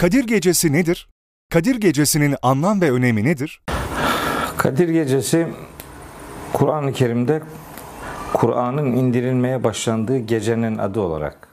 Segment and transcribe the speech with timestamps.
[0.00, 1.08] Kadir Gecesi nedir?
[1.50, 3.62] Kadir Gecesi'nin anlam ve önemi nedir?
[4.56, 5.46] Kadir Gecesi
[6.52, 7.42] Kur'an-ı Kerim'de
[8.32, 11.48] Kur'an'ın indirilmeye başlandığı gecenin adı olarak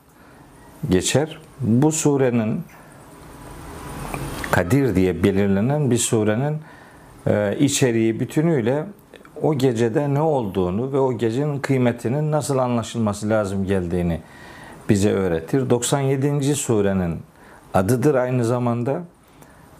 [0.90, 1.40] geçer.
[1.60, 2.64] Bu surenin
[4.52, 6.58] Kadir diye belirlenen bir surenin
[7.28, 8.86] e, içeriği bütünüyle
[9.42, 14.22] o gecede ne olduğunu ve o gecenin kıymetinin nasıl anlaşılması lazım geldiğini
[14.90, 15.70] bize öğretir.
[15.70, 16.56] 97.
[16.56, 17.20] surenin
[17.74, 19.02] adıdır aynı zamanda.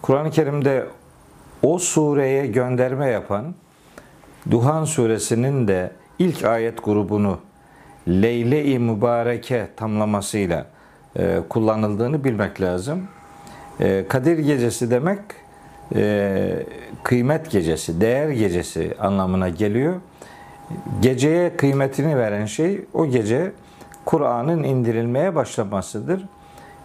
[0.02, 0.88] Kur'an-ı Kerim'de
[1.64, 3.56] o sureye gönderme yapan
[4.52, 7.40] Duhan suresinin de ilk ayet grubunu
[8.08, 10.66] Leyle-i Mübareke tamlamasıyla
[11.16, 13.08] e, kullanıldığını bilmek lazım.
[13.80, 15.20] E, Kadir gecesi demek
[15.96, 16.64] e,
[17.04, 19.96] kıymet gecesi, değer gecesi anlamına geliyor.
[21.02, 23.52] Geceye kıymetini veren şey o gece
[24.06, 26.26] Kur'an'ın indirilmeye başlamasıdır.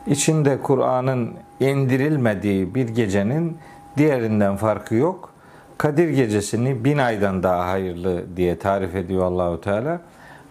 [0.06, 3.58] İçinde Kur'an'ın indirilmediği bir gecenin
[3.96, 5.32] diğerinden farkı yok.
[5.78, 10.00] Kadir gecesini bin aydan daha hayırlı diye tarif ediyor Allahu Teala.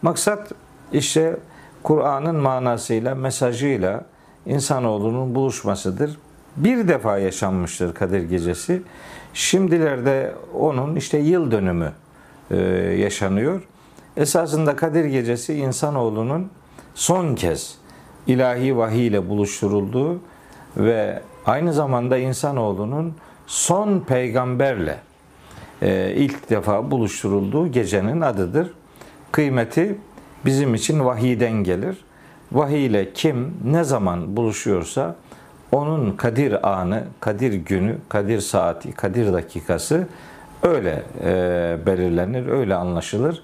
[0.02, 0.52] Maksat
[0.94, 1.38] işte
[1.84, 4.06] Kur'an'ın manasıyla, mesajıyla
[4.46, 6.18] insanoğlunun buluşmasıdır.
[6.58, 8.82] Bir defa yaşanmıştır Kadir Gecesi.
[9.34, 11.92] Şimdilerde onun işte yıl dönümü
[12.52, 12.58] e,
[13.00, 13.68] yaşanıyor.
[14.18, 16.50] Esasında Kadir Gecesi insanoğlunun
[16.96, 17.81] son kez
[18.28, 20.20] ilahi vahiy ile buluşturulduğu
[20.78, 23.16] ve aynı zamanda insanoğlunun
[23.48, 24.98] son peygamberle
[25.82, 28.72] e, ilk defa buluşturulduğu gecenin adıdır.
[29.32, 29.96] Kıymeti
[30.46, 31.98] bizim için vahiyden gelir.
[32.52, 35.16] Vahiy ile kim ne zaman buluşuyorsa
[35.72, 40.08] onun kadir anı, kadir günü, kadir saati, kadir dakikası
[40.64, 43.44] öyle e, belirlenir, öyle anlaşılır.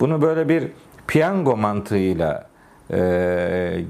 [0.00, 0.68] Bunu böyle bir
[1.06, 2.46] piyango mantığıyla
[2.92, 3.84] e,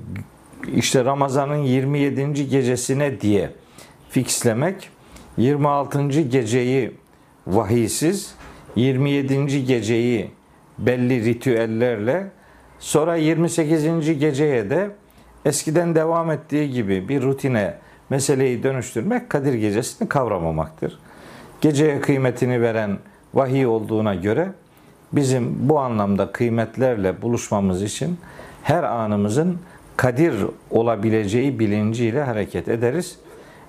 [0.75, 2.48] işte Ramazan'ın 27.
[2.48, 3.50] gecesine diye
[4.11, 4.91] fixlemek
[5.37, 6.20] 26.
[6.20, 6.93] geceyi
[7.47, 8.34] vahiysiz,
[8.76, 9.65] 27.
[9.65, 10.31] geceyi
[10.78, 12.26] belli ritüellerle
[12.78, 14.19] sonra 28.
[14.19, 14.91] geceye de
[15.44, 17.75] eskiden devam ettiği gibi bir rutine
[18.10, 20.99] meseleyi dönüştürmek Kadir Gecesi'ni kavramamaktır.
[21.60, 22.99] Geceye kıymetini veren
[23.34, 24.49] vahiy olduğuna göre
[25.12, 28.19] bizim bu anlamda kıymetlerle buluşmamız için
[28.66, 29.59] her anımızın
[29.97, 30.34] kadir
[30.71, 33.19] olabileceği bilinciyle hareket ederiz.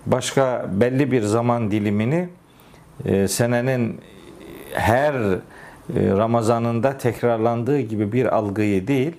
[0.06, 2.30] Başka belli bir zaman dilimini
[3.06, 4.02] e, senenin
[4.74, 5.40] her e,
[5.96, 9.16] Ramazanında tekrarlandığı gibi bir algıyı değil,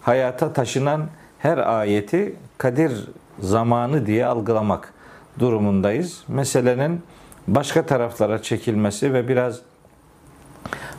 [0.00, 1.06] hayata taşınan
[1.38, 3.08] her ayeti kadir
[3.40, 4.94] zamanı diye algılamak
[5.38, 6.24] durumundayız.
[6.28, 7.02] Meselenin
[7.48, 9.60] başka taraflara çekilmesi ve biraz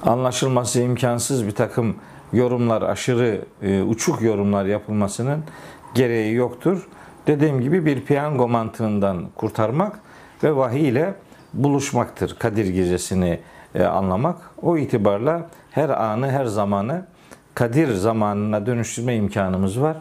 [0.03, 1.95] anlaşılması imkansız bir takım
[2.33, 5.43] yorumlar, aşırı e, uçuk yorumlar yapılmasının
[5.93, 6.87] gereği yoktur.
[7.27, 9.99] Dediğim gibi bir piyango mantığından kurtarmak
[10.43, 11.13] ve vahiy ile
[11.53, 13.39] buluşmaktır Kadir Gecesi'ni
[13.75, 14.37] e, anlamak.
[14.61, 17.05] O itibarla her anı, her zamanı
[17.55, 19.97] Kadir zamanına dönüştürme imkanımız var.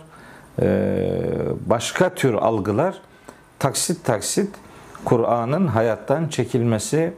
[0.62, 1.10] E,
[1.66, 3.00] başka tür algılar
[3.58, 4.54] taksit taksit
[5.04, 7.12] Kur'an'ın hayattan çekilmesi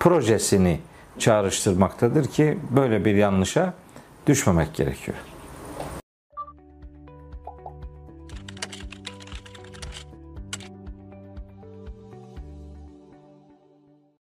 [0.00, 0.80] projesini
[1.18, 3.74] çağrıştırmaktadır ki böyle bir yanlışa
[4.26, 5.16] düşmemek gerekiyor.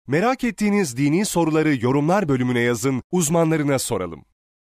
[0.07, 4.28] Merak ettiğiniz dini soruları yorumlar bölümüne yazın, uzmanlarına soralım.